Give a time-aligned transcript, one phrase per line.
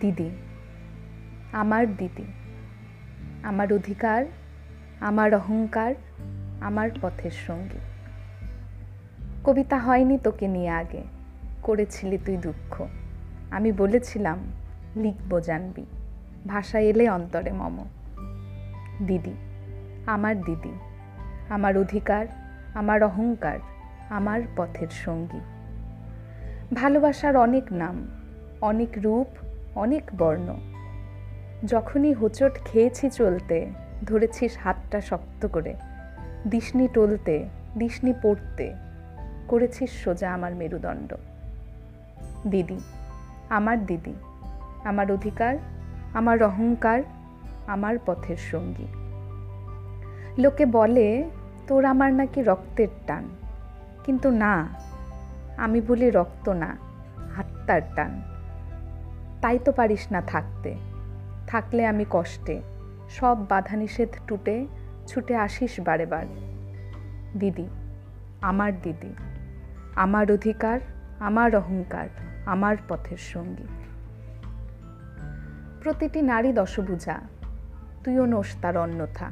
[0.00, 0.30] দিদি,
[1.52, 2.24] আমার দিদি,
[3.42, 4.24] আমার অধিকার,
[5.00, 5.94] আমার অহংকার,
[6.60, 7.78] আমার পথের সঙ্গী।
[9.44, 11.02] কবিতা হয়নি তোকে নিয়ে আগে,
[11.62, 12.86] করেছিলি তুই দুঃখ।
[13.50, 14.38] আমি বলেছিলাম,
[14.96, 15.86] লিখব জানবি
[16.48, 17.84] ভাষা এলে অন্তরে মম।
[19.06, 19.34] দিদি,
[20.06, 20.72] আমার দিদি,
[21.48, 22.26] আমার অধিকার,
[22.74, 23.58] আমার অহংকার,
[24.10, 25.57] আমার পথের সঙ্গী।
[26.74, 28.06] ভালোবাসার অনেক নাম,
[28.60, 29.26] অনেক রূপ,
[29.74, 30.54] অনেক বর্ণ।
[31.66, 33.66] যখনই হোঁচট খেয়েছি চলতে
[34.04, 35.74] ধরেছিস হাতটা শক্ত করে।
[36.46, 38.74] দিশনি টলতে দিশনি পড়তে
[39.48, 41.14] করেছিস সোজা আমার মেরুদণ্ড।
[42.46, 42.80] দিদি,
[43.48, 44.14] আমার দিদি,
[44.84, 45.56] আমার অধিকার,
[46.14, 47.02] আমার অহংকার,
[47.66, 48.86] আমার পথের সঙ্গী।
[50.38, 51.30] লোকে বলে,
[51.66, 53.24] তোর আমার নাকি রক্তের টান।
[54.04, 54.68] কিন্তু না
[55.58, 56.76] আমি বলি রক্ত না,
[57.36, 58.22] আত্মার টান।
[59.42, 60.74] তাই তো পারিস না থাকতে।
[61.46, 62.62] থাকলে আমি কষ্টে,
[63.10, 64.66] সব বাধা নিষেধ টুটে,
[65.06, 66.26] ছুটে আসিস বারে বার
[67.38, 67.68] দিদি,
[68.40, 69.14] আমার দিদি,
[69.96, 70.80] আমার অধিকার,
[71.18, 72.08] আমার অহংকার,
[72.46, 73.64] আমার পথের সঙ্গী।
[75.82, 77.18] প্রতিটি নারী দশভুজা,
[78.04, 79.30] তুইও নোস তার অন্যথা।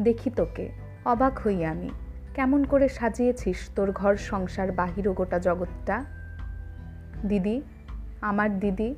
[0.00, 0.68] দেখি তোকে,
[1.04, 1.90] অবাক হই আমি।
[2.34, 6.04] কেমন করে সাজিয়েছিস তোর ঘর, সংসার, বাহির গোটা জগৎটা?
[7.26, 7.62] দিদি,
[8.20, 8.94] আমার দিদি,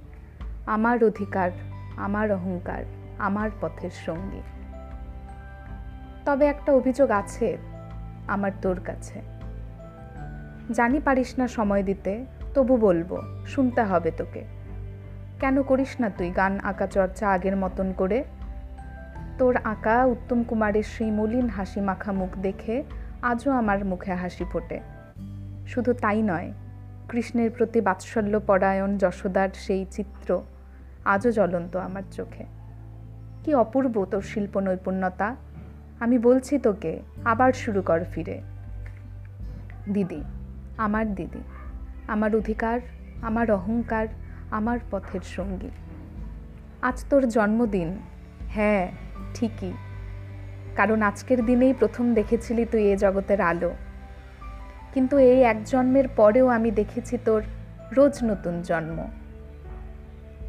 [0.66, 1.50] আমার অধিকার,
[1.96, 2.84] আমার অহংকার,
[3.18, 4.42] আমার পথের সঙ্গী।
[6.24, 7.56] তবে একটা অভিযোগ আছে
[8.26, 9.20] আমার তোর কাছে।
[10.72, 14.44] জানি পারিস না সময় দিতে, তবু বলব, শুনতে হবে তোকে।
[15.40, 18.24] কেন করিস না তুই গান, আঁকা, চর্চা আগের মতন করে?
[19.38, 22.84] তোর আঁকা উত্তম কুমারের সেই মলিন হাসি মাখা মুখ দেখে
[23.22, 24.80] আজও আমার মুখে হাসি ফোটে।
[25.66, 26.52] শুধু তাই নয়,
[27.08, 30.42] কৃষ্ণের প্রতি বাৎসল্য পরায়ণ যশোদার সেই চিত্র
[31.04, 32.44] আজও জ্বলন্ত আমার চোখে।
[33.44, 35.36] কি অপূর্ব তোর শিল্প নৈপুণ্যতা
[36.00, 38.40] আমি বলছি তোকে, আবার শুরু কর ফিরে।
[39.92, 40.22] দিদি,
[40.78, 41.40] আমার দিদি,
[42.08, 42.80] আমার অধিকার,
[43.22, 44.06] আমার অহংকার,
[44.50, 45.70] আমার পথের সঙ্গী।
[46.82, 47.98] আজ তোর জন্মদিন
[48.48, 48.92] হ্যাঁ
[49.34, 49.72] ঠিকই।
[50.76, 53.74] কারণ আজকের দিনেই প্রথম দেখেছিলি তুই এ জগতের আলো।
[54.94, 57.42] কিন্তু এই এক জন্মের পরেও আমি দেখেছি তোর
[57.92, 59.08] রোজ নতুন জন্ম।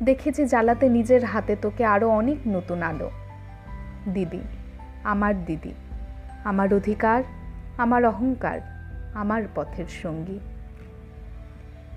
[0.03, 3.11] দেখেছি জ্বালাতে নিজের হাতে তোকে আরও অনেক নতুন আলো।
[4.13, 4.39] দিদি,
[5.03, 5.73] আমার দিদি,
[6.43, 7.23] আমার অধিকার,
[7.77, 8.59] আমার অহংকার,
[9.13, 10.39] আমার পথের সঙ্গী।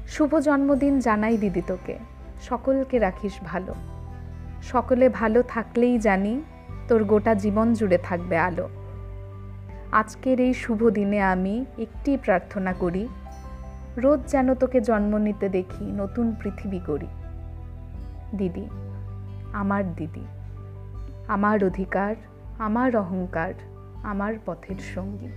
[0.09, 1.99] শুভ জন্মদিন জানাই দিদি তোকে।
[2.43, 3.75] সকলকে রাখিস ভালো।
[4.63, 6.41] সকলে ভালো থাকলেই জানি
[6.91, 8.69] তোর গোটা জীবন জুড়ে থাকবে আলো।
[9.93, 13.09] আজকের এই শুভ দিনে আমি একটি প্রার্থনা করি,
[13.97, 17.07] রোজ যেন তোকে জন্ম নিতে দেখি, নতুন পৃথিবী করি
[18.35, 18.69] দিদি,
[19.53, 20.25] আমার দিদি,
[21.29, 22.15] আমার অধিকার,
[22.59, 23.55] আমার অহংকার,
[24.03, 25.29] আমার পথের সঙ্গী।